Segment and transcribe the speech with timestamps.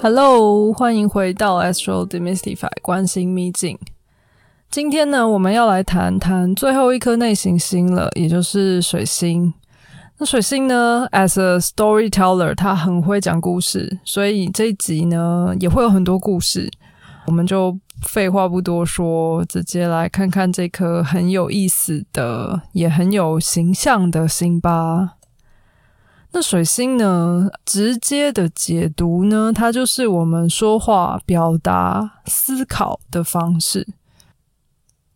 [0.00, 3.76] Hello，欢迎回到 Astro Demystify 关心秘境。
[4.70, 9.52] 今天呢，我们要来谈谈最后一颗内行星了，也就是水星。
[10.18, 16.70] 那水星呢，as a storyteller，它很会讲故事，所以这一集呢也会有很多故事。
[17.26, 25.17] 我们就废话不多说，直接来看看这颗很有意思的、也很有形象的星吧。
[26.30, 27.48] 那水星呢？
[27.64, 33.86] 直接的解读呢，它就是我们说话、表达、思考的方式。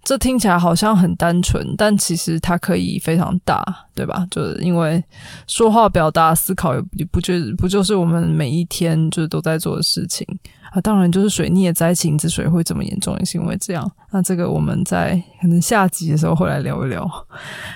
[0.03, 3.63] 这听起来好像很单纯，但其实它可以非常大，
[3.95, 4.27] 对吧？
[4.31, 5.05] 就是因为
[5.47, 10.27] 说话、表达、思考，也不就不就是我们每一天就是都在做的事情
[10.73, 10.81] 啊？
[10.81, 13.89] 当然，就是水逆的灾情之所以会这么严重，也是因为这样。
[14.11, 17.09] 那这个我们在可能下集的时候会来聊一聊。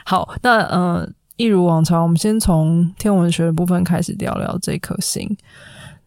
[0.07, 1.15] 好，那嗯。
[1.37, 5.37] 一如往常，我们先从天文学的部分开始聊聊这颗星。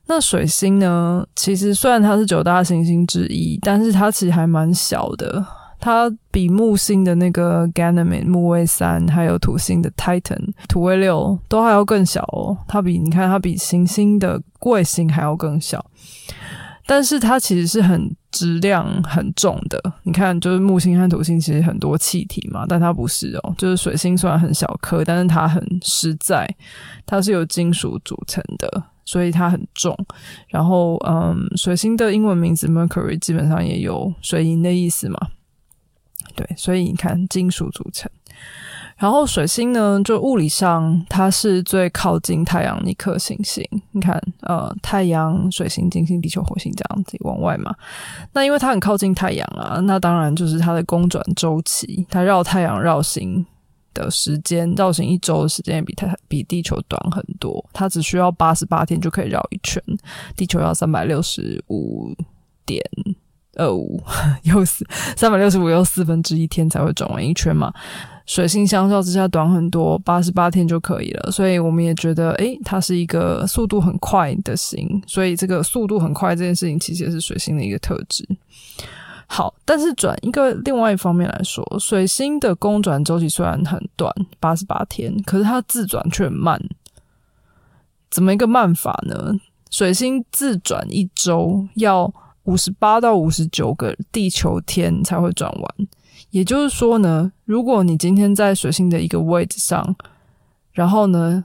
[0.07, 1.23] 那水星呢？
[1.35, 5.45] 其实虽然它是九大行星之一，但是它其实还蛮小的。
[5.79, 12.57] 它比木星的那个 Ganymede 木卫三，还有土星的 Titan 土卫六都还要更小哦。
[12.67, 15.85] 它比你看，它比行星的卫星还要更小。
[16.89, 23.53] 但是它其实是很质量很重的，你看，就是木星和土星其实很多气体嘛，但它不是哦。
[23.59, 26.49] 就是水星虽然很小颗，但是它很实在，
[27.05, 29.95] 它是由金属组成的，所以它很重。
[30.47, 35.19] 然后，嗯，水星的英文名字 Mercury 基本上也有水银的意思嘛，
[36.35, 38.09] 对，所以你看，金属组成。
[38.99, 43.65] 然后水星呢，就物理上它是最靠近太阳一颗行星。
[43.91, 47.73] 你看，呃，太阳、水星、金星、地球、火星这样子往外嘛。
[48.33, 53.45] 那因为它很靠近太阳啊，那当然就是它的公转周期，它绕太阳绕行
[53.93, 57.65] 的时间，绕行一周的时间也比太比地球短很多。
[57.71, 59.81] 它只需要八十八天就可以绕一圈，
[60.35, 62.13] 地球要三百六十五
[62.65, 62.83] 点
[63.55, 64.03] 二五，
[64.43, 67.73] 又四三百六十五又四分之一天才会转完一圈嘛。
[68.29, 78.23] 水星相较之下短很多，八十八天就可以了，所以我们也觉得，诶，它是一个速度很快的星，所以这个速度很快这件事情其实也是水星的一个特质。
[79.25, 86.61] 好，但是转一个另外一方面来说，水星的公转周期虽然很短，八十八天，可是它自转却很慢。
[88.11, 89.33] 怎么一个慢法呢？
[89.71, 92.13] 水星自转一周要
[92.43, 95.75] 五十八到五十九个地球天才会转完。
[96.31, 99.95] 也就是说呢，如果你今天在水星的一个位置上，
[100.71, 101.43] 然后呢，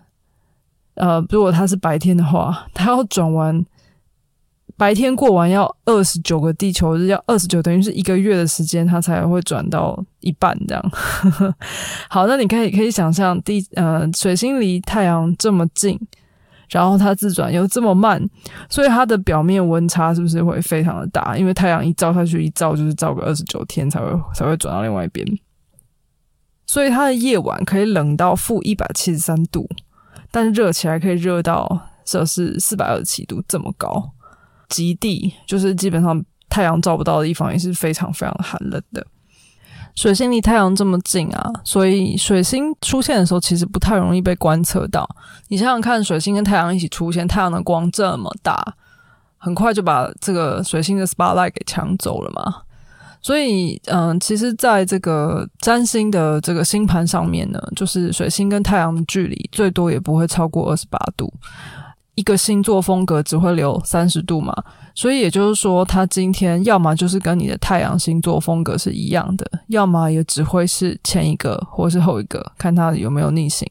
[0.95, 3.65] 呃，如果它是白天的话，它要转完
[4.77, 10.91] 白天过完要二十九个地球日，要二十九，等于是一个月的时间，它才会转到一半这样。
[12.11, 15.99] 好，那你可以可以想象，地呃，水星离太阳这么近。
[16.75, 18.21] 然后它自转又这么慢，
[18.69, 21.39] 所以它的表面温差是不是会非常的大？
[21.39, 25.25] 因为太阳一照下去，一照就是照个二十九天才会才会转到另外一边，
[26.67, 29.69] 所以它的夜晚可以冷到负一百七十三度，
[30.33, 34.11] 但是热起来可以热到摄氏四百二十七度这么高，
[34.69, 39.07] 极地就是基本上太阳照不到的地方也是非常非常寒冷的。
[39.95, 45.09] 水星离太阳这么近啊，所以水星出现的时候其实不太容易被观测到。
[45.49, 48.75] 你想想看，水星跟太阳一起出现，太阳的光这么大，
[49.39, 52.63] 很快就把这个水星的 spotlight 给抢走了嘛。
[53.23, 61.33] 所以，嗯，其实在这个占星的这个星盘上面呢，就是水星跟太阳的距离最多也不会超过二十八度。
[62.15, 64.55] 一个星座风格只会留三十度嘛，
[64.95, 73.69] 所以也就是说，它今天要么就是跟你的太阳星座风格是一样的，要么也只会是前一个或是后一个，看它有没有逆行。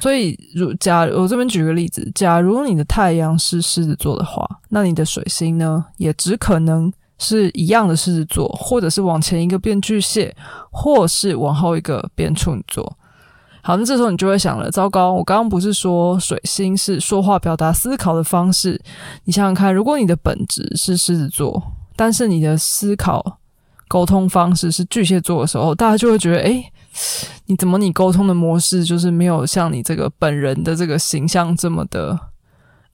[0.00, 10.34] 所以，如假我这边举个例子，假如你的太阳是狮子座的话，那你的水星呢，也只可能是一样的狮子座，或者是往前一个变巨蟹，
[10.70, 12.96] 或是往后一个变处女座。
[13.66, 18.80] 好，那这时候你就会想了，糟糕，我刚刚不是说水星是说话、表达、思考的方式？
[19.24, 21.60] 你想想看，如果你的本质是狮子座，
[21.96, 23.40] 但是你的思考、
[23.88, 26.64] 沟通方式是巨蟹座的时候，大家就会觉得，哎，
[27.46, 32.16] 你怎么你沟通的模式就是没有像你这个本人的这个形象这么的，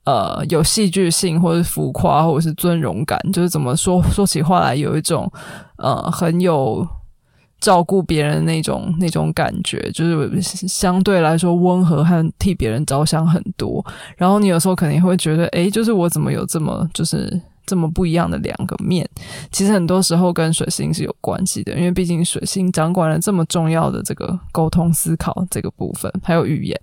[0.05, 5.31] 呃，有戏剧性，或者浮夸，或者是尊荣感，就是怎么说说起话来有一种，
[5.76, 6.88] 呃，很有。
[7.62, 13.85] 照顾别人那种那种感觉，就是相对来说温和和替别人着想很多。
[14.17, 19.09] 然后你有时候可能会觉得，诶，就是我怎么有这么就是这么不一样的两个面？
[19.53, 26.76] 其实很多时候跟水星是有关系的，因为毕竟水星掌管了这么重要的这个沟通、思考这个部分，还有语言。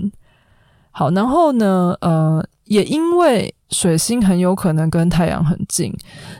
[0.91, 5.93] 好，然后呢，呃，也因为水星很有可能跟太阳很近。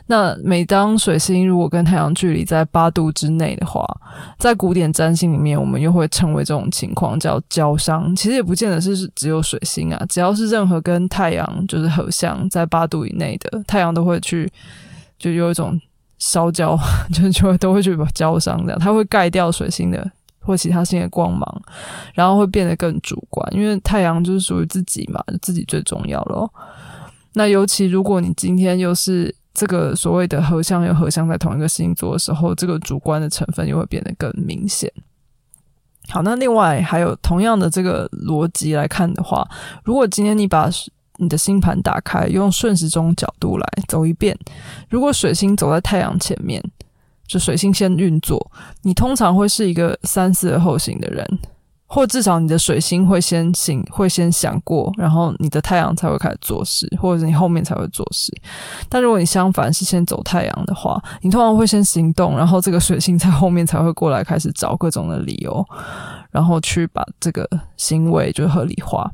[0.06, 3.84] 那每当水星如果跟太阳距离在八度之内的话，
[4.38, 8.14] 在古典占星里面，我们又会称为这种情况叫交伤。
[8.16, 14.50] 其实也不见得是只有水星啊，只要是任何跟太阳就是合相在八度以内的太阳，都会去
[15.18, 15.80] 就有一种
[16.18, 16.78] 烧焦，
[17.14, 20.10] 就就都会去把焦伤这样，它会盖掉水星的。
[20.42, 21.62] 或其他星的光芒，
[22.14, 26.50] 然后会变得更主观，因为太阳就是属于自己嘛，自己最重要咯。
[27.34, 34.92] 那尤其如果你今天又是这个所谓的合相又合相在同一个星座的时候，这个主观的成分又会变得更明显。
[36.08, 39.48] 好，那另外还有同样的这个逻辑来看的话，
[39.84, 40.68] 如果今天你把
[41.18, 44.36] 你的星盘打开，用顺时钟角度来走一遍，
[44.88, 46.62] 如果水星走在太阳前面。
[47.28, 48.50] 就水星先运作，
[48.82, 51.24] 你通常会是一个三思而后行的人，
[51.92, 58.32] 或至少你的水星会先行，会先想过，然后你的太阳才会开始做事，或者你后面才会做事。
[58.88, 65.66] 但如果你相反是先走太阳的话，你通常会先行动，然后这个水星在后面才会过来开始找各种的理由，
[66.30, 67.44] 然后去把这个
[67.76, 69.10] 行为就合理化。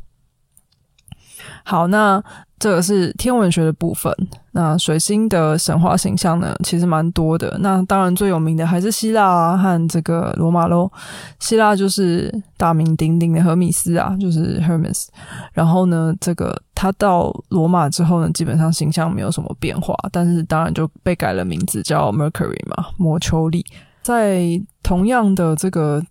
[1.66, 2.22] 好，那。
[2.58, 4.10] 这个是天文学的部分。
[4.52, 7.54] 那水星的神话形象呢，其实蛮多的。
[7.60, 10.90] 那当然最有名的还是希腊啊和这个罗马喽。
[11.38, 15.08] 希腊就是大名鼎鼎的赫米斯啊，就是 Hermes。
[15.52, 23.62] 然后呢，这个他到罗马之后呢，基本上形象没有什么变化，但是当然就被改了名字叫 Mercury 嘛，摩丘利。
[24.00, 26.02] 在同样的这个。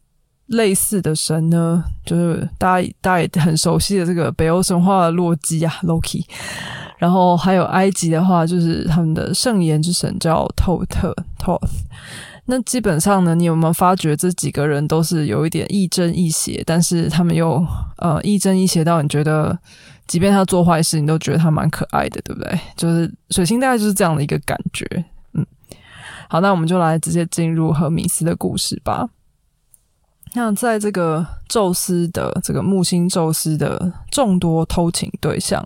[0.47, 6.23] 类似的神呢，就是大家大家也很熟悉的这个北欧神话的洛基啊，Loki。
[6.97, 11.67] 然后还有埃及的话，就是他们的圣言之神叫透特 Toth。
[12.45, 17.65] 那基本上呢，你有没有发觉这几个人都是有一点亦正亦邪，但是他们又
[17.97, 19.57] 呃亦正亦邪到你觉得，
[20.07, 22.59] 即便他做坏事，你都觉得他蛮可爱的，对不对？
[22.77, 24.85] 就是水星大概就是这样的一个感觉。
[25.33, 25.45] 嗯，
[26.29, 29.09] 好，那我们就来直接进入荷米斯的故事吧。
[30.35, 35.65] 那在这个宙斯的这个木星宙斯的众多偷情对象，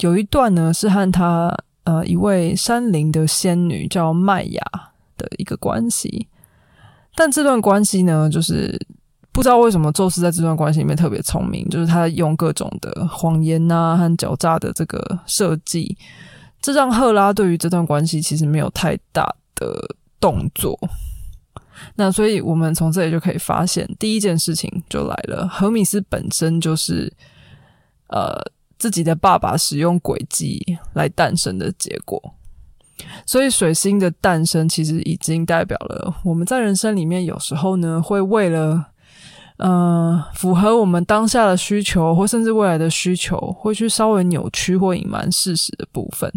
[0.00, 4.62] 有一段呢是和他呃一位山林的仙女叫麦雅
[5.18, 6.26] 的一个关系，
[7.14, 8.80] 但这段关系呢，就是
[9.30, 15.96] 不知道为什么宙斯在这段关系里面特别聪明，就是他用各种的谎言啊和狡诈的这个设计，
[16.62, 20.78] 这让赫拉对于这段关系其实没有太大的动作。
[21.94, 25.46] 那所以，我们从这里就可以发现，第一件事情就来了。
[25.48, 27.12] 何米斯本身就是，
[28.08, 28.40] 呃，
[28.78, 32.20] 自己的爸爸使用诡计来诞生的结果。
[33.26, 38.86] 所以，水星的诞生其实已经代表了我们在人生里面有时候呢，会为了，
[39.58, 46.32] 呃，符合我们当下的需求，或甚至未来的需求，会去稍微扭曲或隐瞒事实的部分。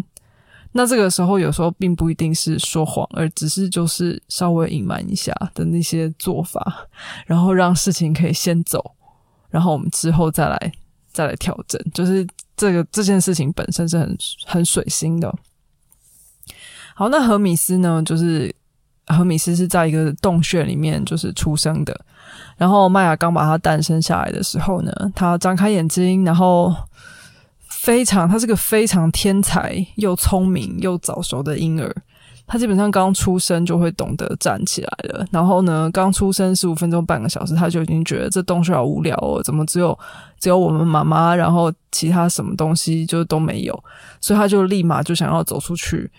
[0.72, 6.86] 那这个时候，有时候并不一定是说谎，而只是就是稍微隐瞒一下的那些做法，
[7.26, 8.94] 然后让事情可以先走，
[9.48, 10.72] 然后我们之后再来
[11.12, 11.80] 再来调整。
[11.92, 12.24] 就是
[12.56, 15.34] 这个这件事情本身是很很水星的。
[16.94, 18.00] 好，那何米斯呢？
[18.06, 18.54] 就是
[19.08, 22.00] 何米斯是在一个洞穴里面就是出生的，
[22.56, 26.72] 然后麦雅刚把他诞生下来的时候呢，他张开眼睛，然后。
[27.82, 31.90] 非常，他是个非常天才又聪明又早熟的婴儿。
[32.46, 35.24] 他基本上刚出生就会懂得站起来了。
[35.30, 39.98] 然后呢，刚出生十五分钟、半个小时，他就已经觉得这洞穴好无聊哦，怎么只有
[40.38, 43.84] 只有我们妈妈，然后其他什么东西就都没有，
[44.20, 46.10] 所以他就立马就想要走出去，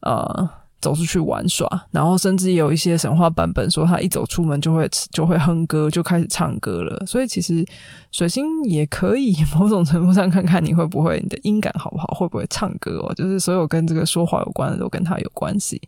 [0.00, 0.48] 呃。
[0.86, 7.04] 走出去玩耍，然后甚至有一些神话版本说，他一走出门就会就会哼歌，就开始唱歌了。
[7.04, 7.66] 所以其实
[8.12, 13.12] 水星也可以 某种程度上看看你会不会你的音感好不好，会不会唱歌哦。
[13.14, 15.82] 就是所有跟这个说话有关的都跟他有关系。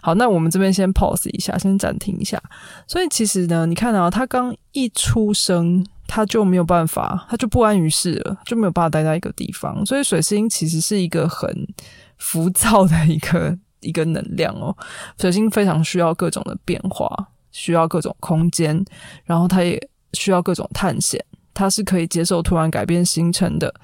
[0.00, 2.40] 好，那我们这边先 pause 一下，先暂停一下。
[2.86, 9.84] 所以其实呢，你看到他刚一出生，他就没有办法，他就不安于世了，就没有办法待在一个地方。
[9.84, 11.66] 所以水星其实是一个很
[12.18, 13.58] 浮躁的一个。
[13.80, 14.76] 一个能量哦，
[15.18, 17.08] 水星非常需要各种的变化，
[17.50, 18.84] 需要各种空间，
[19.24, 19.80] 然后它也
[20.12, 21.24] 需要各种探险。
[21.54, 23.74] 它是可以接受突然改变行程的，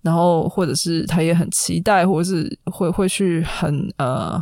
[0.00, 4.40] 然后或者是它也很期待，或者是会会去很呃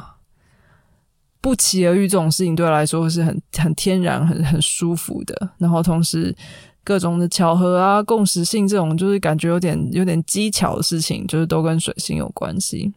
[1.41, 5.51] 不期而遇这种事情，对他来说是很很天然、很很舒服的。
[5.57, 6.37] 然后同时
[6.83, 12.93] 各种的巧合啊、共识性这种，就是感觉有点有点技巧的事情，就是都跟水星有关系。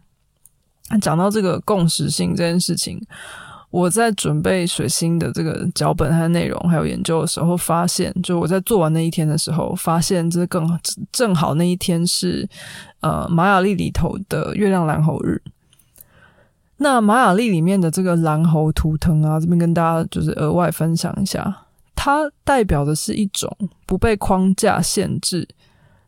[1.01, 3.01] 讲到这个共识性这件事情，
[3.69, 10.79] 我在准备水星的这个脚本和内容，还有研究的时候，发现，就我在做完那一天的时候，发现这更
[11.11, 12.47] 正好那一天是
[13.01, 15.41] 呃玛雅历里头的月亮蓝猴日。
[16.77, 21.65] 那玛雅历里面的这个蓝猴图腾啊，这边跟大家就是额外分享一下，
[21.95, 23.51] 它代表的是一种
[23.85, 25.47] 不被框架限制，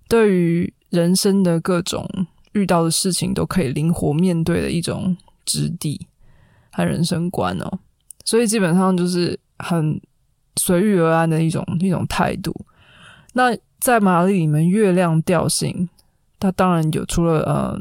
[0.08, 2.08] 对于人生的各种
[2.54, 5.16] 遇到的事情都可以灵活面对的一种
[5.46, 6.08] 质地。
[6.72, 7.80] 和人生观哦，
[8.24, 10.00] 所以基本上就是很
[10.56, 12.56] 随遇而安的一种一种态度。
[13.34, 15.90] 那在马里里面，月亮调性，
[16.40, 17.78] 它当然有除了呃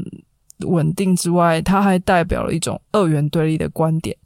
[0.66, 4.16] 稳定之外，它还代表了一种二元对立的观点。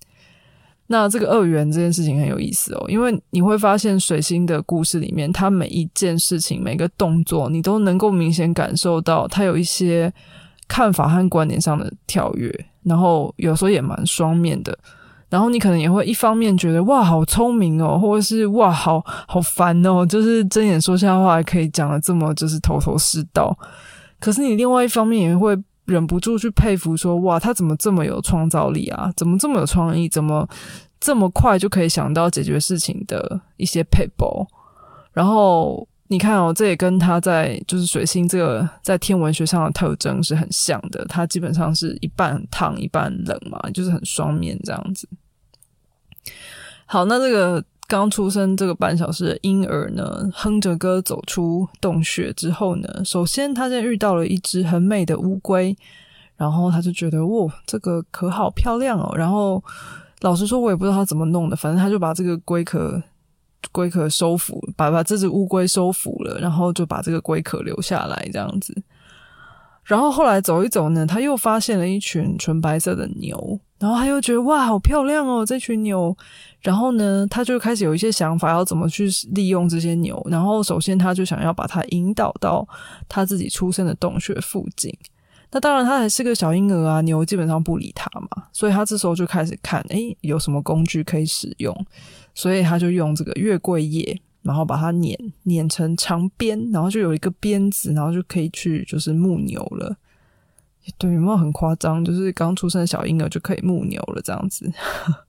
[0.92, 10.12] 那这个二元这件事情很有意思哦，因为你会发现水星的故事里面，它每一件事情、每个动作，你都能够明显感受到它有一些
[10.68, 12.66] 看法和观点上的跳跃。
[12.82, 14.76] 然后有时候也蛮双面的，
[15.30, 23.56] 然后你可能也会一方面觉得哇好聪明哦，或者是哇好好烦哦，就是睁眼说瞎话可以讲的这么就是头头是道。
[24.20, 25.56] 可是你另外一方面也会
[25.92, 29.12] 忍不住去佩服说哇他怎么这么有创造力啊？
[29.16, 30.08] 怎么这么有创意？
[30.08, 30.48] 怎么
[30.98, 34.46] 这么快就可以想到解决事情的一些配包？
[35.12, 35.86] 然后。
[36.08, 41.02] 你看哦，这也跟他在就是水星这个在天文学上的特征是很像的。
[41.06, 45.08] 它基本上是一半烫一半冷嘛，就是很双面这样子。
[46.84, 55.76] 好，那这个刚出生这个半小时的婴儿呢，哼着歌走出洞穴之后呢，首先他先遇到了一只很美的乌龟，
[56.36, 59.12] 然后他就觉得哇，这个壳好漂亮哦。
[59.14, 59.62] 然后
[60.22, 63.02] 老实说，我也不知道他怎么弄的，反正他就把这个龟壳。
[63.70, 68.74] 龟壳收服，把把这只乌龟收服了，然后就把这个龟壳留下来，这样子。
[69.84, 76.16] 然后后来走一走呢，他又发现了一群纯白色的牛，然后他又觉得哇，好漂亮哦，这群牛。
[76.60, 80.24] 然后呢，他就开始有一些想法，要怎么去利用这些牛。
[80.30, 82.66] 然后首先，他就想要把它引导到
[83.08, 84.96] 他自己出生的洞穴附近。
[85.50, 91.76] 那当然，他还是个小婴儿啊，牛基本上不理他嘛，所以他这时候就开始看，哎，有什么工具可以使用。
[92.34, 99.96] 所以他就用这个月桂叶，然后把它碾碾成长鞭，然后就有一个鞭子，然后就可以去就是牧牛了。
[100.98, 102.04] 对，有没有很夸张？
[102.04, 104.70] 就是刚出生的小婴儿就可以牧牛了这样子。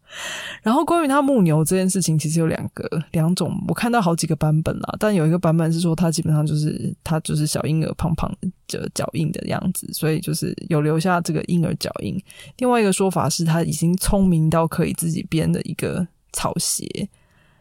[0.64, 4.96] 然后关于他牧牛这件事情，其实有两个两种，我看到好几个版本啦。
[5.00, 8.32] 但有一个版本是说，他基本上就是他就是小婴儿胖胖
[8.68, 12.20] 的脚印的样子，所以就是有留下这个婴儿脚印。
[12.58, 16.08] 另外一个说法是他已经聪明到可以自己编的一个。
[16.36, 17.08] 草鞋，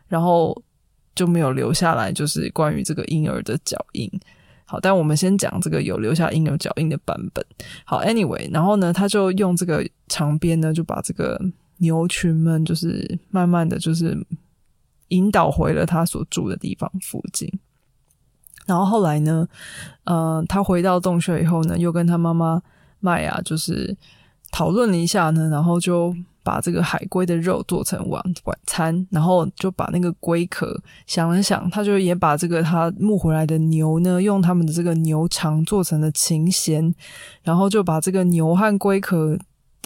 [0.09, 0.63] 然后
[1.15, 4.11] 就没有留下来，就是关于这个婴儿的脚印。
[4.65, 7.45] 好，但我们先讲这个有留下婴儿脚印的版本。
[7.85, 11.39] 好，anyway，然后呢，他就用这个长鞭呢，就把这个
[11.79, 14.17] 牛群们，就是慢慢的就是
[15.09, 17.51] 引导回了他所住的地方附近。
[18.67, 19.47] 然后后来呢，
[20.05, 22.63] 呃，他回到洞穴以后呢，又跟他妈妈
[23.01, 23.95] 麦雅就是
[24.51, 26.15] 讨论了一下呢，然后就。
[26.43, 36.95] 把这个海龟的肉做成晚晚餐，然后就把那个龟壳想了想，他就也把这个他牧回来的牛呢，用他们的这个牛肠做成了琴弦，
[37.43, 39.39] 然后就把这个牛和龟壳，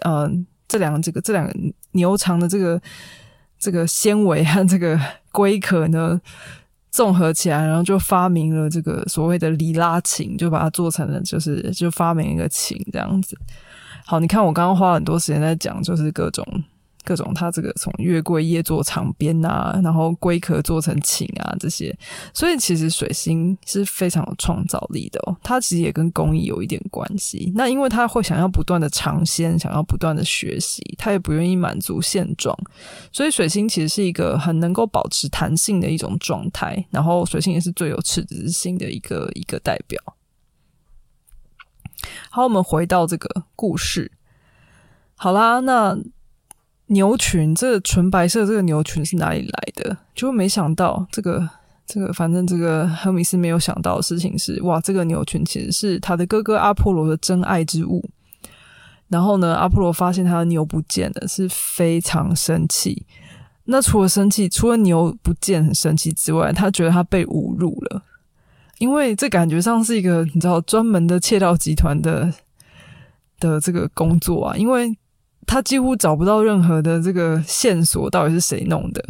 [0.04, 1.52] 嗯，这两个这个这两个
[1.92, 2.80] 牛肠的这个
[3.58, 4.98] 这个纤维和这个
[5.32, 6.20] 龟壳呢
[6.90, 13.36] 综合起来，然后就发明了这个所谓的里拉琴，就把它做成了就是就发明一个琴这样子。
[14.08, 16.46] 好，你看我刚刚花很多时间在讲，就是各种
[17.04, 21.92] 各种，它这个从月桂叶做长边啊，然后龟壳做成琴啊这些，
[22.32, 25.36] 所以其实水星是非常有创造力的哦。
[25.42, 27.52] 它其实也跟工艺有一点关系。
[27.56, 32.56] 那因为他会想要不断的尝鲜，想要不断的学习，他也不愿意满足现状，
[33.10, 36.84] 所以水星其实是一个很能够保持弹性的一种状态。
[36.90, 40.00] 然后水星也是最有赤子之心的一个一个代表。
[42.30, 44.12] 好，我们回到这个故事。
[45.14, 45.96] 好啦，那
[46.86, 49.96] 牛群，这个纯白色这个牛群是哪里来的？
[50.14, 51.48] 就没想到这个
[51.86, 58.04] 这个，反正这个赫米斯没有想到的事情是，哇，这个牛群其实是他的哥哥阿波罗的真爱之物。
[59.08, 63.06] 然后呢，阿波罗发现他的牛不见了，是非常生气。
[63.64, 68.02] 那除了生气，除了牛不见很生气之外，他觉得他被侮辱了。
[68.78, 72.32] 因为这感觉上是一个你知道专门的窃盗集团的
[73.40, 74.96] 的这个工作啊，因为
[75.46, 79.04] 他几乎找不到任何的这个线索，到底是谁弄的。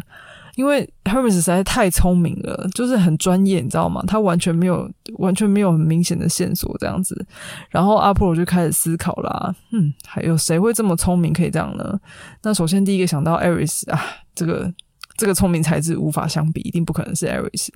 [0.55, 4.03] 因为 Hermes 实在太聪明了，就是很专业，你知道吗？
[4.07, 7.27] 他完全没有完全没有很明显的线索这样子。
[7.69, 11.99] 然后阿波罗就开始思考啦，嗯，还有谁会这么聪明可以这样呢？
[12.41, 14.01] 那首先第一个想到 Aris 啊，
[14.33, 14.73] 这个
[15.17, 17.69] 这个聪明才智无法相比，一定不可能是 Aris。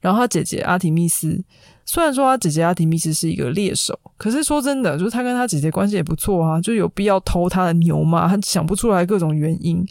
[0.00, 1.42] 然后他姐姐阿提密斯，
[1.86, 8.28] 虽然说他姐姐阿提密斯是一个猎手，可是说真的，就是他跟他姐姐关系也不错啊，就有必要偷他的牛吗？
[8.28, 9.84] 他想不出来各种原因。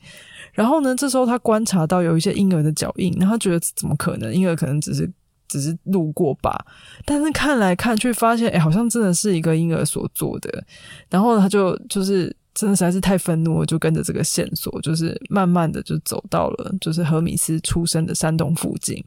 [0.54, 0.96] 然后呢？
[0.96, 4.32] 这时候他观察到有一些婴儿的脚印，然后觉得怎么可能？
[4.32, 5.12] 婴儿可能只是
[5.48, 6.64] 只是路过吧。
[7.06, 10.64] 但是看来看去，发现哎，好像真的是一个婴儿所做的。
[11.10, 19.04] 然后他就就是真的实在是太愤怒了，就跟着这个线索，就是慢慢的就走到了就是何米斯出生的山洞附近。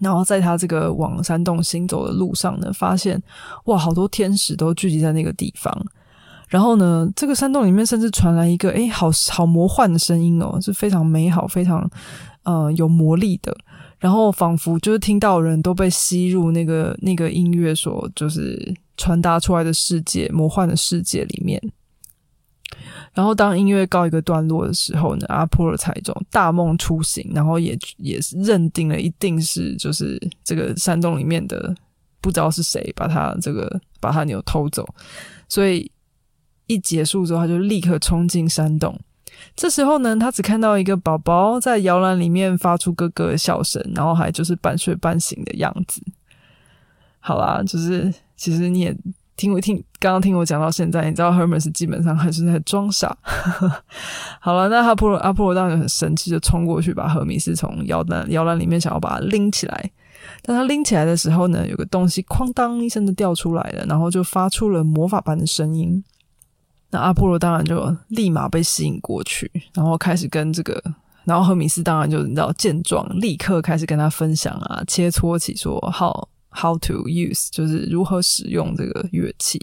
[0.00, 3.22] 然后在他这个往山洞行走的路上呢，发现
[3.66, 5.72] 哇，好多天使都聚集在那个地方。
[6.48, 11.88] 然后呢，这个山洞里面甚至传来一个哎，好好魔幻的声音哦，是非常美好、非常
[12.42, 13.56] 呃有魔力的。
[14.00, 21.62] 然后仿佛就是听到人都被吸入那个那个音乐所就是传达出来的世界、魔幻的世界里面。
[23.14, 31.74] 然后当音乐告一个段落的时候呢，阿波尔才中大梦初醒，然后也也认定了一定是就是这个山洞里面的
[32.20, 34.86] 不知道是谁把他这个把他牛偷走，
[35.48, 35.90] 所以。
[36.68, 38.98] 一结束之后，他就立刻冲进山洞。
[39.54, 46.00] 这时候呢，他只看到一个宝宝在摇篮里面发出咯咯的笑声，然后还就是半睡半醒的样子。
[47.18, 48.96] 好啦，就是其实你也
[49.42, 53.16] 听我听，刚刚听我讲到现在，你知道 Hermes 基本上还是在装傻。
[54.38, 59.90] 好了，那阿波罗阿波罗当然很生气，就冲过去把赫米斯从摇篮摇篮里面想要把它拎起来。
[60.42, 66.04] 当他拎起来的时候呢，有个东西哐当一声的掉出来了，然后就发出了魔法般的声音。
[66.90, 70.80] 那阿波罗当然就立马被吸引过去，然后开始跟这个，
[71.24, 79.60] 然后赫米斯当然就你知道见状，立刻开始跟他分享啊，切磋起说好 how to use，就是如何使用这个乐器。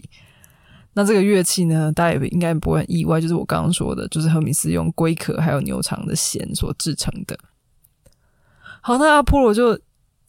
[0.92, 7.38] 那这个乐器呢，大家也应该不会很意外，就是我刚刚说的，就是赫米斯用龟壳还有牛肠的弦所制成的。
[8.80, 9.78] 好，那阿波罗就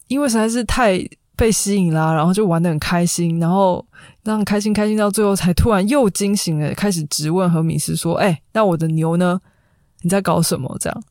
[0.08, 1.06] 因为实在是太。
[1.34, 3.84] 被吸引啦，然后就玩的很开心，然后
[4.22, 9.40] 让开心开心到最后，才突然又惊醒了，开始质问赫米斯说：“哎，那我的牛呢？
[10.02, 11.02] 你在搞什么？”这样，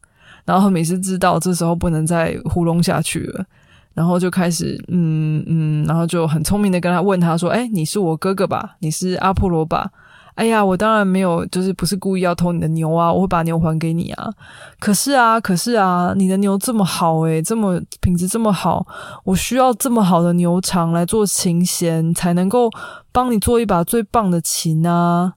[0.46, 3.46] 然后赫米斯知道这时候不能再糊弄下去了，
[3.94, 8.76] 然后就开始嗯嗯，然后就很聪明的跟他问他说：“哎，你是我哥哥吧？
[8.80, 9.92] 你是阿波罗吧？”
[10.36, 13.12] 哎呀，我当然没有，就是不是故意要偷你的牛啊！
[13.12, 14.32] 我会把牛还给你啊！
[14.80, 18.88] 可是啊，可是啊，你的牛这么好诶，这么品质这么好，
[19.26, 22.70] 我需要这么好的牛肠来做琴弦，才能够
[23.12, 25.34] 帮你做一把最棒的琴啊！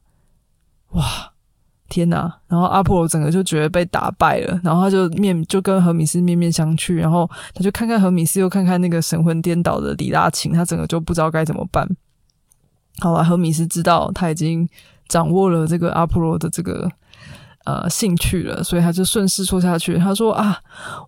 [0.91, 1.03] 哇，
[1.95, 2.23] 天哪！
[2.49, 11.89] 然后阿波罗整个就觉得被打败了，然后他就面就跟何米斯面面相觑，然后他就看看何米斯，又看看那个神魂颠倒的李拉琴，他整个就不知道该怎么办。
[12.99, 14.69] 好了，何米斯知道他已经
[15.07, 16.91] 掌握了这个阿波罗的这个
[17.65, 19.97] 呃兴趣了，所以他就顺势说下去。
[19.97, 20.59] 他说啊，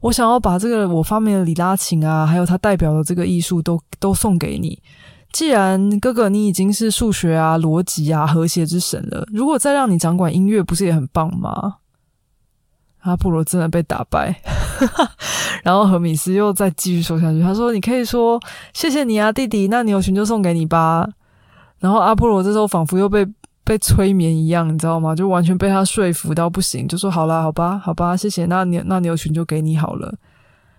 [0.02, 4.80] 我想要把这个我发明的李拉琴啊，还有它代表的这个艺术都都送给你。
[5.36, 11.74] 既然哥哥你已经是数学啊、逻辑啊、和谐之神了，如果再让你掌管音乐，不是也很棒吗？
[13.00, 14.40] 阿波罗真的被打败，
[15.62, 17.42] 然后荷米斯又再继续说下去。
[17.42, 18.40] 他说：“你可以说
[18.72, 21.06] 谢谢你啊，弟弟，那牛群就送给你吧。”
[21.80, 23.26] 然后阿波罗这时候仿佛又被
[23.62, 25.14] 被催眠一样，你知道吗？
[25.14, 28.46] 就完全被他说服到不行，就说好啦，好吧，好吧，谢谢。
[28.46, 30.14] 那牛那牛群就给你好了。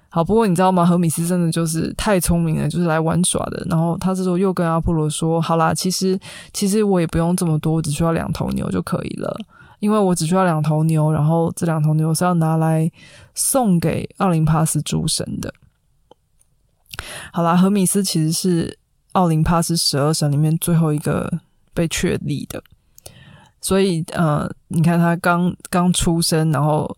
[0.09, 0.85] 好，不过你知道吗？
[0.85, 3.65] 荷米斯真的就是太聪明了，就是来玩耍的。
[3.69, 6.19] 然后他这时候又跟阿波罗说：“好啦，其实
[6.53, 9.37] 其实我也不用这么多，只需要两头牛就可以了，
[9.79, 12.91] 因为我只需要两头牛，然后这两头牛是要拿来
[13.35, 15.53] 送给奥林帕斯诸神的。”
[17.31, 18.77] 好啦，荷米斯其实是。
[19.13, 21.39] 奥林帕斯十二神里面最后一个
[21.73, 22.61] 被确立的，
[23.59, 26.95] 所以呃，你看他刚刚出生，然后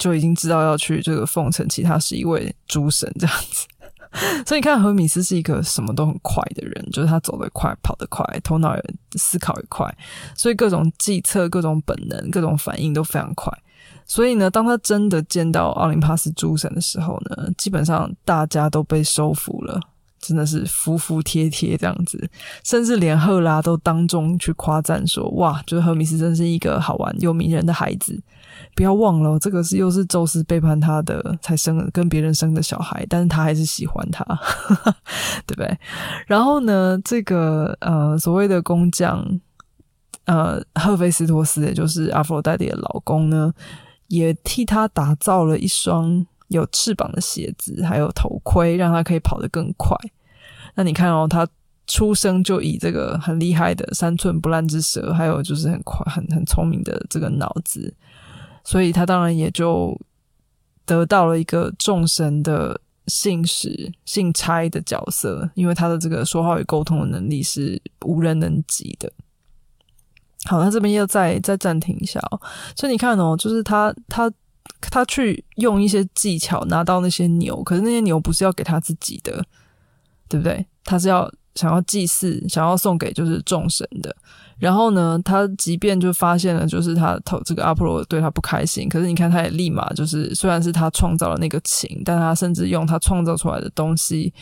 [0.00, 3.68] 就已经知道要去这个奉承其他十一位诸神这样子。
[4.44, 8.82] 所以你看，何米斯是一个什么都很快的人，就是他走得快，跑得快，头脑也
[9.12, 9.86] 思考也快，
[10.34, 13.56] 所以各种计策、各种本能、各种反应都非常快。
[14.04, 19.78] 所以呢，当他真的见到奥林帕斯诸神的时候呢，基本上大家都被收服了。
[20.18, 22.30] 真的是服服帖帖这样子，
[22.62, 28.22] 甚至连赫拉都当众去夸赞说：“哇，就是赫米斯真是一个好玩又迷人的孩子。”
[28.74, 34.24] 不要忘了，这个是又是宙斯背叛他的才生跟别人生的小孩，但是他还是喜欢他，
[35.46, 35.78] 对不对？
[36.26, 39.24] 然后呢，这个呃所谓的工匠
[40.24, 43.52] 呃赫菲斯托斯，也就是阿佛罗代蒂的老公呢，
[44.08, 46.26] 也替他打造了一双。
[46.50, 49.96] 有翅膀的鞋子，还有头盔，让他可以跑得更快。
[50.74, 51.46] 那你看哦，他
[51.86, 57.94] 出生就以这个很厉害的三寸不烂之舌，还有就是很快、很很聪明的这个脑子，
[58.70, 60.00] 所以他当然也就
[60.84, 69.12] 得到了一个众神的信使、信差的角色，因为他的这个说话与沟通的能力是无人能及的。
[70.44, 72.40] 好，那这边要再再暂停一下哦。
[72.76, 74.32] 所以你看哦，就是他他
[74.80, 79.44] 他去用一些技巧拿到那些牛，可是那些牛不是要给他自己的，
[80.28, 80.64] 对不对？
[80.84, 84.14] 他是要想要祭祀，想要送给就是众神的。
[84.60, 94.32] 然后呢，他即便就发现了，就是他投这个阿波罗对他不开心，可是你看他也立马就是，虽然是他创造了那个琴，但他甚至用他创造出来的东西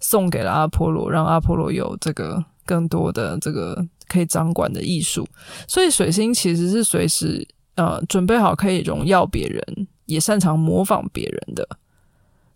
[0.00, 3.86] 送给了阿波罗，让阿波罗有这个更多的这个。
[4.08, 5.26] 可以掌管的艺术，
[5.66, 11.68] 所以水星其实是随时呃准备好可以荣耀别人，也擅长模仿别人的，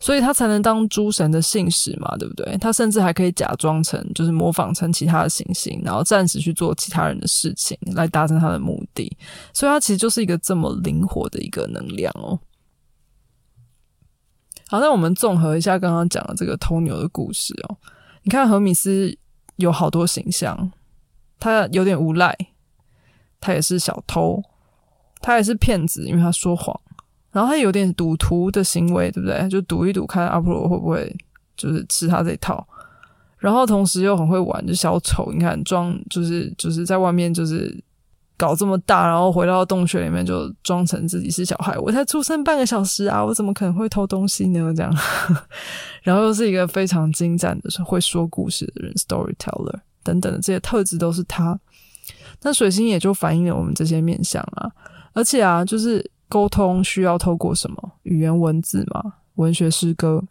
[0.01, 2.57] 所以他才能当诸神的信使嘛，对不对？
[2.59, 9.17] 他甚至还可以假装成就是模仿成其他的行星，然后暂时去做其他人的事情来达成他的目的，
[9.53, 12.41] 所以他其实就是一个这么灵活的一个能量哦。
[14.69, 17.77] 好，那我们综合一下刚刚讲的这个偷牛的故事哦，
[18.23, 19.17] 你看荷米斯
[19.57, 20.73] 有好多形象。
[21.43, 22.37] 他有点无赖，
[23.41, 24.43] 他也是小偷，
[25.23, 26.79] 他也是骗子，因为他说谎。
[27.33, 29.49] 然后他有点赌徒的行为，对不对？
[29.49, 31.15] 就赌一赌，看阿波罗会不会
[31.57, 32.67] 就是吃他这一套。
[33.39, 37.75] 然后同时又很会玩，就小丑，你看装就是就是在外面就是
[38.37, 41.79] 搞这么大，然后回到洞穴里面就装成自己是小孩。
[41.79, 44.73] 我才出生半个小时啊，我怎么可能会偷东西呢？
[44.77, 44.95] 这样，
[46.03, 49.81] 然后又是一个非常精湛的会说故事的人，storyteller。
[50.03, 51.59] 等等的这些特质都是他，
[52.43, 54.71] 那水星也就反映了我们这些面相啊。
[55.13, 60.25] 而且啊，就是沟通需要透过什么语言文字嘛，文学诗歌。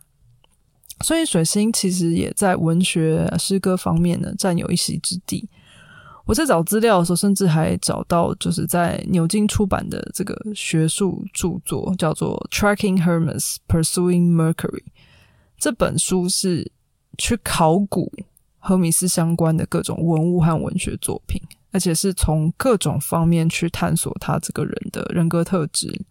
[1.02, 5.48] 所以水星其实也在文学诗歌方面呢占有一席之地。
[6.26, 14.84] 我在找资料的时候，甚至还找到就是在牛津出版的这个学术著作，叫做《Tracking Hermes: Pursuing Mercury》。
[15.58, 16.72] 这本书是
[17.18, 18.12] 去考古。
[18.62, 26.05] 荷米斯相关的各种文物和文学作品，而且是从各种方面去探索他这个人的人格特质。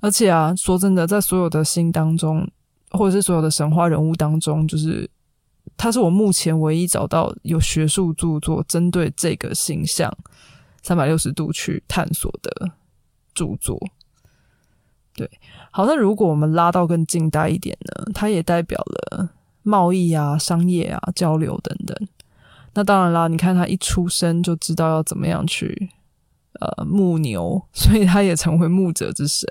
[0.00, 2.50] 而且啊，说真的，在所有的星当中，
[2.90, 5.08] 或者是所有的神话人物当中，就是
[5.76, 10.12] 他是我目前唯一找到有学术著作针对这个形象
[10.82, 12.72] 三百六十度去探索的
[13.32, 13.78] 著作。
[15.14, 15.30] 对，
[15.70, 18.10] 好，那如果我们拉到更近代一点呢？
[18.12, 19.30] 它也代表了。
[19.64, 22.08] 贸易啊，商业啊，交流等等。
[22.74, 25.90] 那当然啦，你看他一出生就知道要怎么样去
[26.60, 29.46] 呃牧牛， 所以他也成为牧者之神。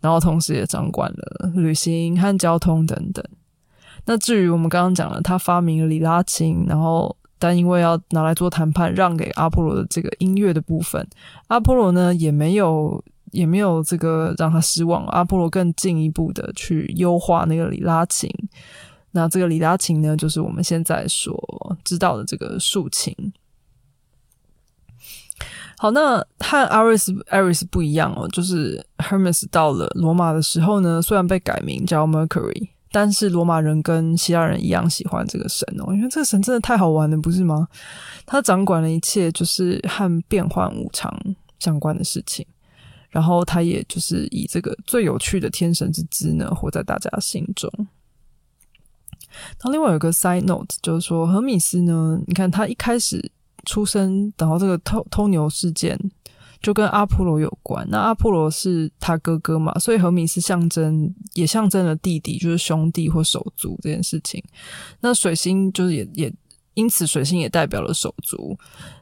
[0.00, 3.24] 然后同时也掌管了旅行和交通等等。
[4.04, 11.06] 那至于我们刚刚讲了，他发明了里拉琴，然后但因为要拿来做谈判，让给阿波罗的这个音乐的部分，
[11.46, 15.06] 阿波罗呢也没有也没有这个让他失望。
[15.06, 18.30] 阿波罗更进一步的去优化那个里拉琴。
[19.12, 23.14] 那这个里拉琴呢，就是我们现在所知道的这个竖琴。
[25.78, 37.66] 好，那和 Aris Aris 不一样哦，就是 Hermes 到了罗马的时候呢，虽然被改名叫 Mercury，但是罗马人跟希腊人一样喜欢这个神哦，因为这个神真的太好玩了，不是吗？
[38.26, 41.18] 他掌管了一切，就是和变幻无常
[41.58, 42.46] 相关的事情，
[43.08, 47.72] 然后他也就是以这个最有趣的天神之姿呢，活在大家心中。
[49.62, 53.30] 那另外有个 side note，就是说，何米斯呢，你看他一开始
[53.64, 55.98] 出生，然后这个偷偷牛事件
[56.62, 57.86] 就跟阿波罗有关。
[57.90, 64.42] 那阿波罗是他哥哥嘛，所以何米斯象征也象征了弟弟，就是兄弟或手足这件事情。
[65.00, 66.32] 那水星就是也也
[66.80, 68.58] 因此水星也代表了手足。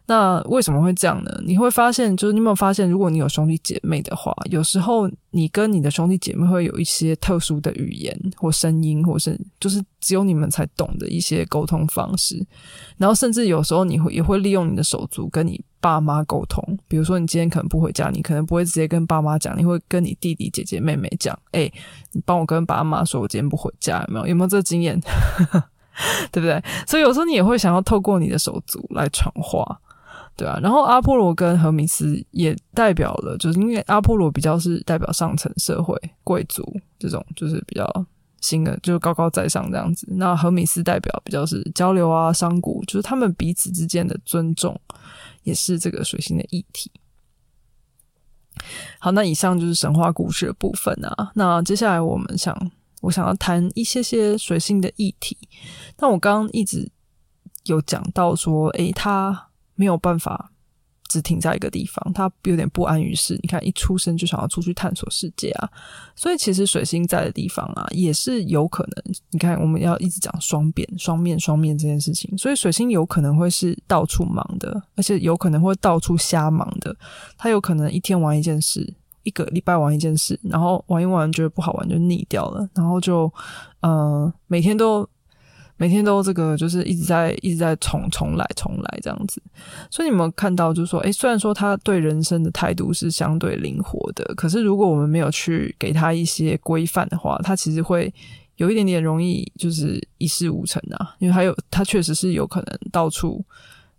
[0.06, 1.30] 那为什么会这样呢？
[1.44, 12.44] 你会发现，就是你有没有发现，如果你有兄弟姐妹的话，有时候你跟你的兄弟姐妹会有一些特殊的语言或声音，或是就是只有你们才懂的一些沟通方式。
[12.96, 16.64] 然后甚至有时候你会也会利用你的手足跟你爸妈沟通。
[16.88, 21.70] 比如说你今天可能不回家，你可能不会直接跟爸妈讲，你会跟你弟弟、姐姐、妹妹讲：“哎，
[22.12, 24.26] 你帮我跟爸妈说，我今天不回家。”有没有？
[24.28, 24.98] 有没有这经验？
[26.32, 26.62] 对不对？
[26.86, 29.80] 所以有时候你也会想要透过你的手足来传话。
[30.36, 36.62] 对啊，然后阿波罗跟荷米斯也代表了，就是因为阿波罗比较是代表上层社会贵族
[36.96, 37.84] 这种，就是比较
[38.40, 40.06] 新的，就是高高在上这样子。
[40.12, 44.80] 那荷米斯代表比较是交流啊，商贾，就是他们彼此之间的尊重，
[45.42, 46.88] 也是这个水星的议题。
[49.00, 51.32] 好，那以上就是神话故事的部分啊。
[51.34, 52.56] 那接下来我们想，
[53.00, 55.36] 我想要谈一些些水星的议题。
[55.98, 56.90] 那我刚刚一直
[57.64, 60.52] 有讲到说，诶，他没有办法。
[61.10, 63.32] 只停在一个地方，他有点不安于世。
[63.42, 65.66] 你看，一出生就想要出去探索世界啊！
[66.14, 69.14] 所以其实水星在的地方啊，也是有可能。
[69.30, 76.94] 你看，我们要一直讲双边、双面、双面这件事情，所以水星有可能会是到处忙的，而且有可能会到处瞎忙的。
[77.38, 78.92] 他有可能一天玩一件事，
[79.28, 83.32] 一个礼拜玩一件事，然后玩一玩觉得不好玩就腻掉了，然后就
[83.82, 85.08] 呃每天都。
[85.80, 89.40] 每天都这个就是一直在一直在重重来重来这样子，
[89.92, 98.12] 所以你们看到就是说，诶，虽然说他对人生的态度是相对灵活的，可是如果我们没有去给他一些规范的话，他其实会
[98.56, 103.44] 有一点点容易就是一事无成啊，因为还有他确实是有可能到处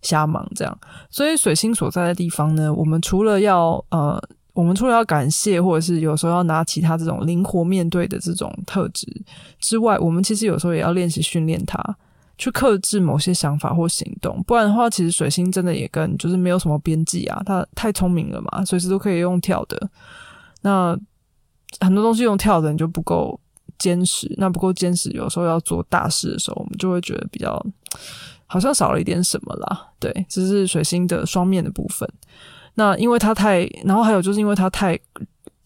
[0.02, 4.22] 瞎忙这样，所以水星所在的地方呢，我们除了要呃。
[4.52, 9.06] 我们除了要感谢，或者是有时候要拿其他这种灵活面对的这种特质
[9.60, 11.78] 之外，我们其实有时候也要练习训练它，
[12.36, 14.42] 去克制某些想法或行动。
[14.44, 19.90] 不然的话，其实水星真的也跟就是没有什么边际啊，它太聪明了嘛，随时都可以用跳的。
[20.62, 20.98] 那
[21.80, 23.38] 很多东西用跳的，你就不够
[23.78, 24.34] 坚实。
[24.36, 27.64] 那不够坚实，有时候要做大事的时候，我们就会觉得比较
[28.46, 29.88] 好像少了一点什么啦。
[30.00, 32.10] 对，这是水星的双面的部分。
[32.80, 34.98] 那因为他太，然后还有就是因为他太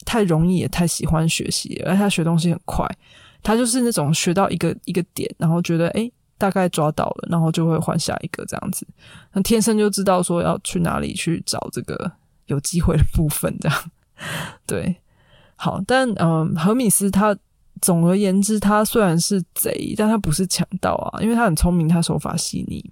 [0.04, 2.84] 太容易，也太喜欢学习，而且他学东西很快，
[3.40, 8.84] 他就是那种学到一个一个点，然后觉得哎大概抓到了，然后就会换下一个这样子，
[9.32, 12.10] 那天生就知道说要去哪里去找这个
[12.46, 13.78] 有机会的部分，这样。
[14.66, 14.96] 对，
[15.54, 17.36] 好，但嗯，何米斯他
[17.80, 22.84] 总而言之，他虽然是贼，但他不是强盗啊，因为他很聪明，他手法细腻。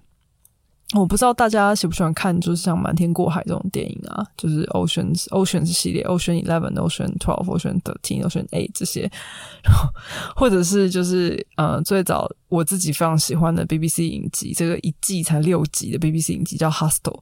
[0.93, 9.01] 我不知道大家喜不喜欢看，就是像《瞒天过海》这种电影啊，就是 Oceans Oceans 系列，Ocean Eleven、Ocean Twelve、Ocean Thirteen、Ocean Eight 这些，
[9.63, 9.89] 然后
[10.35, 17.19] 或者是就是呃最早我自己非常喜欢的 BBC 影集，这个一季才六集的 BBC 影集叫 Hostel，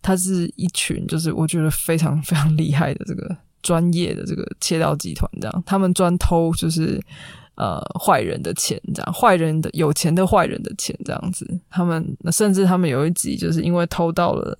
[0.00, 7.00] 它是一群就是我觉得非常非常厉害的这个专业的这个窃盗集团，这样他们专偷就是。
[7.60, 14.56] 呃，坏人的钱这样，坏人的有钱的坏人的钱这样子，他们甚至他们有一集就是因为偷到了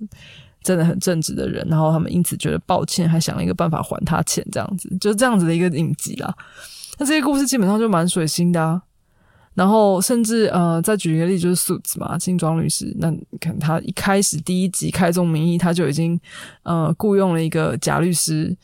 [0.63, 6.37] 真的很正直的人，然后他们因此觉得抱歉，还想了一个办法还他钱这样子，就是这样子的一个影集啦。
[6.99, 8.83] 那这些故事基本上就蛮水星的啊。
[9.55, 16.21] 然后甚至呃，再举一个例，就是 Suits 嘛，金装律师，那你看他一开始第一集开宗明义，他就已经
[16.65, 18.55] 呃雇佣了一个假律师。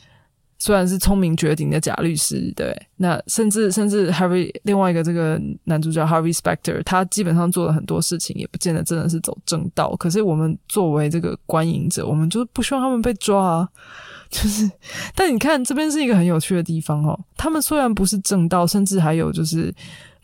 [0.58, 9.94] 虽然是聪明绝顶的假律师，对，那甚至甚至 Harvey 另外一个这个男主角 Harvey Specter，他基本上做了很多事情，也不见得真的是走正道。
[9.96, 13.68] 可是我们作为这个观影者，我们就是不希望他们被抓啊。
[14.28, 14.68] 就是，
[15.14, 17.16] 但你看这边是一个很有趣的地方哦。
[17.36, 19.72] 他们虽然不是正道，甚至还有就是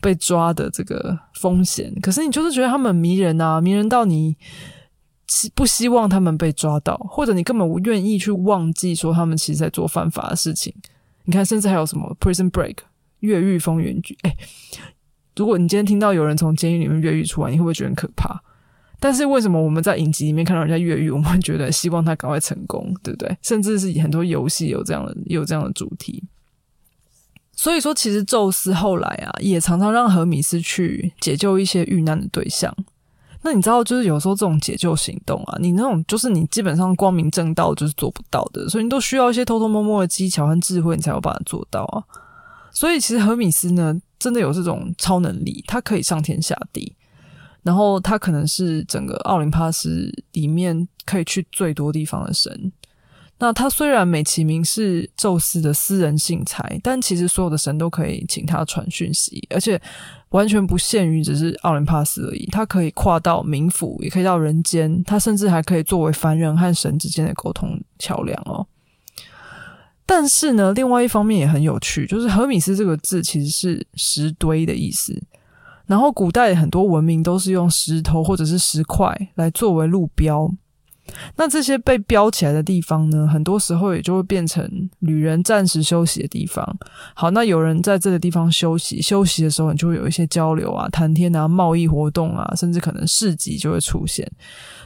[0.01, 4.35] 被抓的这个风险，可是你就是觉得他们迷人啊，迷人到你。
[5.55, 10.73] 不希望他们被抓到，或者你根本不愿意去忘记说他们其实在做犯法的事情。
[11.25, 12.75] 你看，甚至还有什么《Prison Break》
[13.19, 14.17] 越狱风云剧？
[14.23, 14.35] 哎，
[15.35, 18.41] 如果你今天听到有人从监狱里面越狱出来，你会不会觉得很可怕？
[18.99, 23.37] 但是为什么我们在影集里面看到人家越狱，我们会觉得希望他赶快成功，对不对？
[23.41, 26.23] 甚至是很多游戏有这样的有这样的主题。
[27.55, 32.75] 所以说，其实宙斯后来啊，也常常让荷米斯去解救一些遇难的对象。
[33.43, 42.03] 那你知道，就是有时候这种解救行动啊，你那种就是你基本上光明正道就是做不到的，所以你都需要一些偷偷摸摸的技巧和智慧，你才有办法做到啊。
[42.71, 46.95] 所以其实荷米斯呢，真的有这种超能力，他可以上天下地，
[47.61, 52.71] 然后他可能是整个奥林帕斯里面可以去最多地方的神。
[53.43, 59.77] 那他虽然美其名是宙斯的私人信差，但其实所有的神都可以请他传讯息，而且
[60.29, 62.45] 完全不限于只是奥林帕斯而已。
[62.53, 68.65] 他可以跨到冥府，也可以到人间，他甚至还可以作为凡人和神之间的沟通桥梁哦。
[70.05, 75.21] 但是呢，另外一方面也很有趣，就是荷米斯这个字其实是石堆的意思，
[75.85, 80.49] 然后古代很多文明都是用石头或者是石块来作为路标。
[81.35, 86.77] 那这些被标起来的地方呢，很多时候也就会变成旅人暂时休息的地方。
[87.13, 94.29] 好，那有人在这个地方休息，休息的时候，你就会有一些交流啊、谈天啊、贸易活动啊，甚至可能市集就会出现。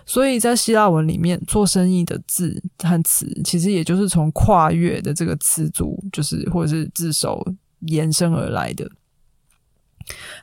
[0.05, 7.45] 所以在希腊文里面，做生意的字和词，其实也就是从跨越的这个词组，就是或者是字首
[7.81, 8.89] 延伸而来的。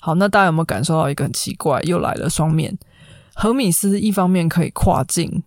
[0.00, 1.80] 好，那大家有没有感受到一个很奇怪？
[1.82, 2.78] 又来了双面，
[3.34, 5.42] 荷米斯一方面可以跨境。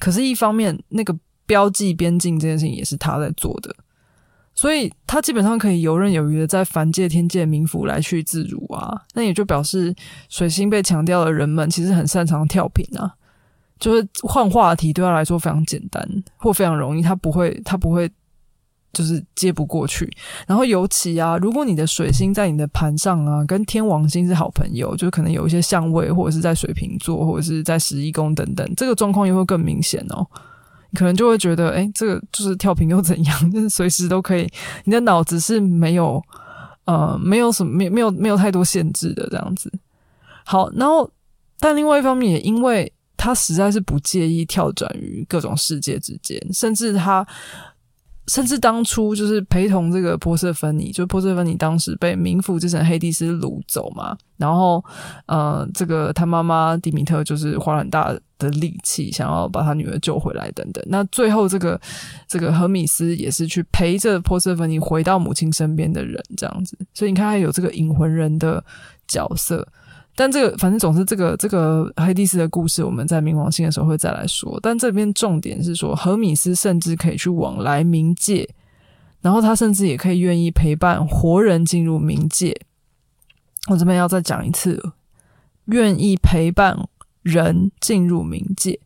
[0.00, 3.72] 可是，一方面那个标记边境这件事情也是他在做的，
[4.54, 9.02] 所以他基本上可以游刃有余的在凡界、天界、冥府来去自如啊。
[9.14, 9.94] 那也就表示
[10.28, 13.14] 水星被强调的人们其实很擅长跳频啊，
[13.78, 16.02] 就是换话题对他来说非常简单
[16.36, 18.10] 或非常容易，他不会，他不会。
[18.92, 20.10] 就是接不过去，
[20.48, 30.26] 然后尤其啊，如果你的水星在你的盘上啊，跟天王星是好朋友，就可能有一些相位，或者是在水瓶座，或者是在十一宫等等，这个状况又会更明显哦。
[30.90, 33.38] 你可能就会觉得，哎，这个就是跳频又怎样？
[33.52, 34.50] 就是随时都可以，
[34.82, 36.20] 你的脑子是没有
[36.84, 39.72] 呃，没有什么，没没有没有太多限制的这样子。
[40.44, 41.08] 好，然后
[41.60, 47.24] 但另外一方面，也因为他实在是不介意跳转于各种世界之间，甚至他。
[48.30, 54.82] 甚至当初就是陪同这个波瑟芬尼，就波瑟芬尼当时被冥府之神黑帝斯掳走嘛，然后
[55.26, 60.80] 呃，这个他妈妈蒂米特就是花了很大的力气想要把他女儿救回来等等。
[60.86, 61.80] 那最后这个
[62.28, 66.78] 这个荷米斯也是去陪着波瑟芬尼回到母亲身边的人，这样子。
[66.94, 68.64] 所以你看，他有这个引魂人的
[69.08, 69.66] 角色。
[70.20, 74.60] 但这个反正总是这个这个黑帝斯的故事，我们在冥王星的时候会再来说。
[74.62, 78.46] 但这边重点是说，荷米斯甚至可以去往来冥界，
[79.22, 82.54] 然后他甚至也可以愿意陪伴活人进入冥界。
[83.70, 84.92] 我这边要再讲一次，
[85.64, 86.86] 愿意陪伴
[87.22, 88.78] 人进入冥界，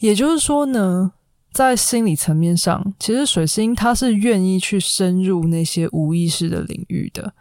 [0.00, 1.12] 也就是说呢，
[1.54, 7.32] 在心理层面上，其实水星它是愿意去深入那些无意识的领域的。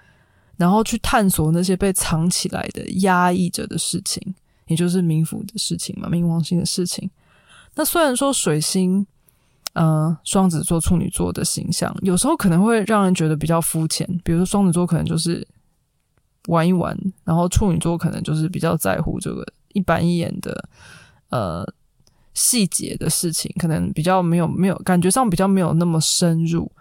[0.57, 4.33] 然后去探索那些被藏起来的、压抑着的事情，
[4.67, 7.09] 也就是冥府的事情嘛，冥王星的事情。
[7.75, 9.05] 那虽然说水星，
[9.73, 15.45] 呃，双子座、处女座的形象有时候可能会让人觉得比较肤浅，比如说双子座可能就是
[16.47, 20.69] 玩一玩，然后处女座可能就是比较在乎这个一板一眼的
[21.29, 21.67] 呃
[22.33, 26.71] 细节的事情，可能比较没有没有感觉上比较没有那么深入。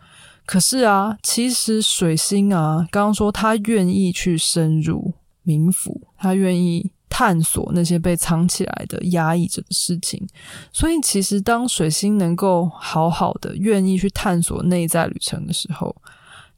[0.46, 10.26] 可是啊，其实水星啊，刚刚说他愿意去深入冥府，他愿意探索那些被藏起来的、压抑着的事情。
[10.72, 15.94] 所以，其实当水星能够好好的愿意去探索内在旅程的时候，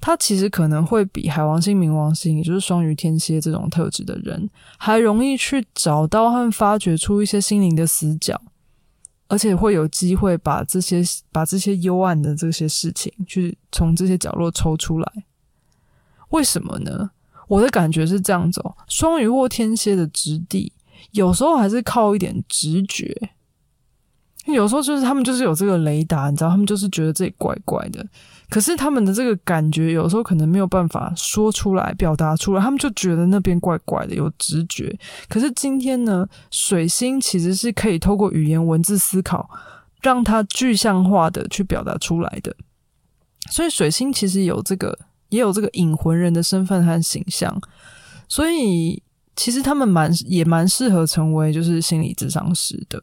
[0.01, 8.41] 他其实可能会比海王星、冥王星，也就是双鱼、天蝎这种特质的人，还容易去找到和发掘出一些心灵的死角。
[9.29, 15.13] 而且会有机会把这些把这些幽暗的这些事情，去从这些角落抽出来。
[16.31, 17.11] 为什么呢？
[17.49, 20.73] 我的感觉是这样子：哦，双鱼或天蝎的质地，
[21.13, 23.31] 有时候还是靠一点直觉。
[24.47, 28.05] 有时候就是他们就是有这个雷达，你知道，他们就是觉得这里怪怪的。
[28.49, 34.97] 可是他们的这个感觉有时候可能没有办法说出来、表达出来，他们就觉得那边怪怪的，有直觉。
[35.29, 39.51] 可是今天呢，水星其实是可以透过语言文字思考，
[40.01, 42.55] 让它具象化的去表达出来的。
[43.51, 44.97] 所以水星其实有这个，
[45.31, 47.61] 也有这个引魂人的身份和形象。
[48.29, 49.03] 所以
[49.35, 53.03] 其实他们蛮也蛮适合成为就是心理智商师的。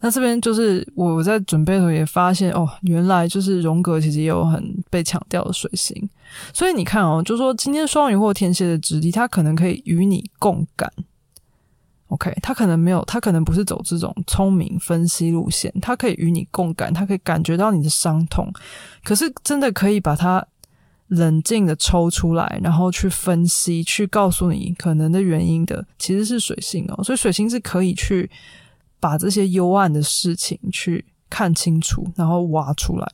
[0.00, 6.08] 那这边就是我在准备的时候也发现哦，原来就是荣格其实也有很被强调的水星，
[6.52, 10.92] 所以你看哦，就说今天双鱼或天蝎的质地，他可能可以与你共感。
[12.08, 18.52] OK，他可能没有，他可能不是走这种聪明分析路线，他可以与你共感，他可以感觉到你的伤痛，
[19.02, 20.46] 可是真的可以把它
[21.08, 28.30] 冷静的抽出来，然后去分析，去告诉你可能的原因的，其实是水星哦，所以水星是可以去。
[29.06, 33.06] 把这些幽暗的事情去看清楚，然后挖出来，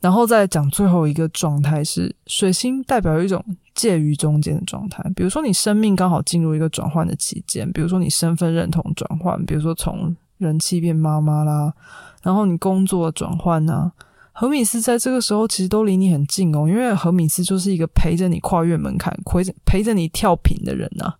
[0.00, 5.02] 然后再讲最后一个状态是水星代表一种介于中间的状态。
[5.16, 11.74] 比如说你生命刚好进入一个转换的期间，比如说你身份认同转换，比如说从人气变妈妈啦，
[12.22, 13.90] 然后你工作转换啊，
[14.30, 21.12] 何米斯在这个时候其实都离你很近哦，因为何米斯就是一个陪着你跨越门槛、陪着陪着你跳频的人呐。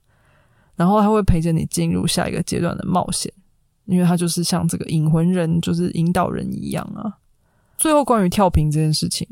[0.82, 3.32] 然后他会陪着你进入下一个阶段的冒险，
[3.84, 7.06] 因为他就是像这个引魂人，就是引导人一样啊。
[7.78, 9.24] 最后关于跳屏这件事情，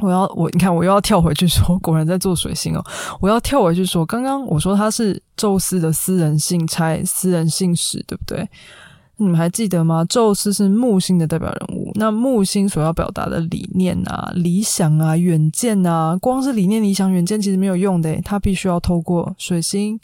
[0.00, 2.84] 我要我你看我又要跳回去说，果然在做水星哦。
[3.18, 8.46] 我要跳回去说，刚刚我说他是宙斯的私人信差、私人信使，对不对？
[9.18, 10.04] 你们还记得吗？
[10.04, 19.98] 宙斯是木星的代表人物，那木星所要表达的理念啊、理想啊、远见啊，光是理念、理想、远见其实没有用的，他必须要透过水星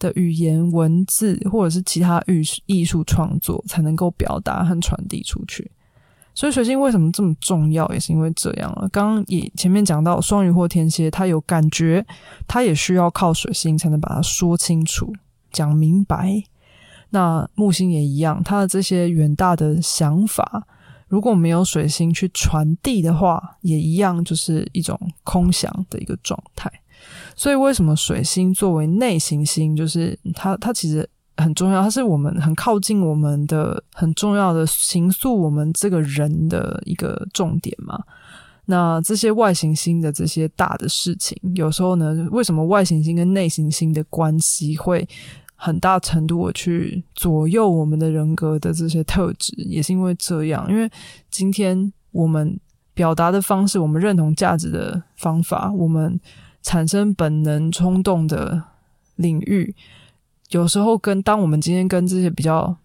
[0.00, 5.70] 的语言、文字或者是其他艺艺术创作才能够表达和传递出去。
[6.34, 8.88] 所以水星为什么这么重要，也是因为这样了。
[8.90, 12.04] 刚刚也前面讲到，双鱼或天蝎，他有感觉，
[12.48, 15.14] 他也需要靠水星才能把它说清楚、
[15.52, 16.42] 讲明白。
[17.16, 20.66] 那木星也一样，它的这些远大的想法，
[21.08, 26.70] 如果没有水星去传递的话，也一样就是一种空想的一个状态。
[27.34, 31.08] 所以，为什么水星作为内行星，就是它，它其实
[31.38, 37.98] 很重要，它是我们很靠近我们的很重要的形塑我们这个人的一个重点嘛？
[38.66, 45.08] 那这些外行星的这些大的事情，有时候呢，为什么外行星跟内行星的关系会
[45.56, 50.88] 很大程度的去左右我们的人格的这些特质，也是因为这样，因为
[51.28, 52.60] 今天我们
[52.94, 56.20] 表达的方式，我们认同价值的方法，我们。
[56.62, 58.60] 产生本能冲动的
[59.14, 59.72] 领域，
[60.50, 62.76] 有时候跟当我们今天跟这些比较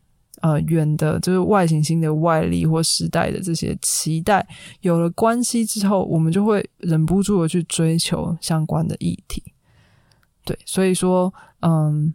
[0.42, 4.48] 呃远的，就是外行星的外力或时代的这些期待
[4.82, 9.42] 有了关系之后，我们就会忍不住的去追求相关的议题。
[10.46, 12.14] 对，所以说，嗯，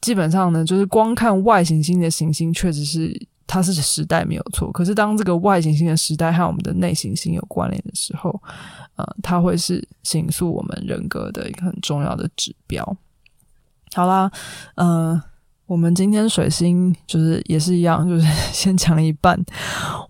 [0.00, 3.14] 基本上呢，就是光看外行星的行星，确实是
[3.46, 4.70] 它是时代没有错。
[4.72, 8.40] 可是当这个外行星的时代和我们的内行星有关联的时候，
[8.96, 12.96] 呃，它会是形塑我们人格的一个很重要的指标。
[13.94, 14.30] 好啦，
[14.74, 15.20] 呃，
[15.66, 19.40] 我们今天水星就是也是一样，就是先讲一半。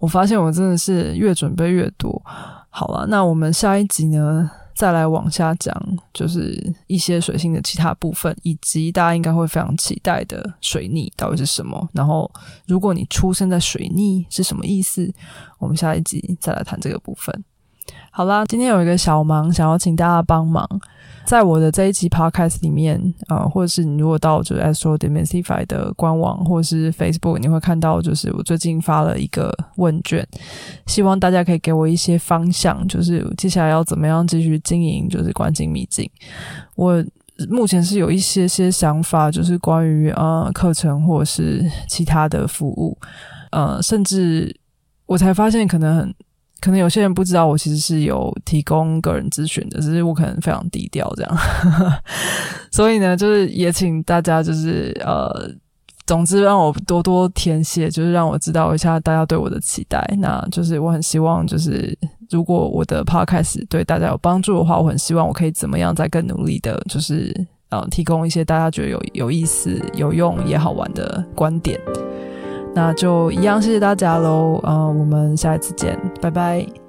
[0.00, 2.20] 我发现我真的是越准备越多。
[2.68, 5.74] 好了，那我们下一集呢，再来往下讲，
[6.12, 11.88] 就是一些水星的其他部分，以及大家应该会非常期待的水逆到底是什么。
[11.94, 12.30] 然后，
[12.66, 15.10] 如果你出生在水逆是什么意思？
[15.58, 17.44] 我们下一集再来谈这个部分。
[18.16, 20.66] 好啦，今天有一个小忙，想要请大家帮忙，
[21.26, 22.98] 在我的这一期 podcast 里面，
[23.28, 30.26] 呃，或者是你如果到就是 Astro Demystify 的官网或者是 Facebook，你会看到，就是我最近发了一个问卷，
[30.86, 36.10] 希望大家可以给我一些方向，就是接下来要怎么样继续经营，就是关境秘境。
[36.74, 37.04] 我
[37.50, 42.96] 目前是有一些些想法，就是关于呃课程或者是其他的服务，
[43.50, 44.58] 呃，甚至
[45.04, 46.14] 我才发现可能很。
[46.60, 51.38] 可能有些人不知道，我其实是有提供个人咨询的，只是我可能非常低调这样。
[52.72, 55.50] 所以呢，就是也请大家就是呃，
[56.06, 60.02] 总之让我多多填写，就是让我知道一下大家对我的期待。
[60.18, 61.96] 那就是我很希望，就是
[62.30, 67.32] 如果我的 podcast 对大家有帮助的话，我很希望我可以怎么样再更努力的，就是
[67.68, 71.78] 呃，提供一些大家觉得有有意思、有用也好玩的观点。
[72.76, 76.85] 那就一样，谢谢大家喽，嗯，我们下一次见，拜拜。